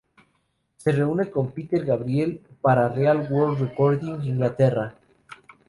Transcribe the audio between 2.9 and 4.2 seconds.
Real World Recording